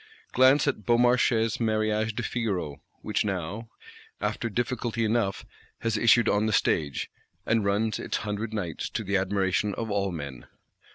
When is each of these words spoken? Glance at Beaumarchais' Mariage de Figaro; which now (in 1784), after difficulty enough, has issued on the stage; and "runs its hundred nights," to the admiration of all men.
Glance 0.31 0.67
at 0.67 0.83
Beaumarchais' 0.83 1.59
Mariage 1.59 2.15
de 2.15 2.23
Figaro; 2.23 2.81
which 3.03 3.23
now 3.23 3.69
(in 4.19 4.25
1784), 4.25 4.27
after 4.29 4.49
difficulty 4.49 5.05
enough, 5.05 5.45
has 5.81 5.95
issued 5.95 6.27
on 6.27 6.47
the 6.47 6.51
stage; 6.53 7.11
and 7.45 7.63
"runs 7.63 7.99
its 7.99 8.17
hundred 8.25 8.51
nights," 8.51 8.89
to 8.89 9.03
the 9.03 9.15
admiration 9.15 9.75
of 9.75 9.91
all 9.91 10.11
men. 10.11 10.47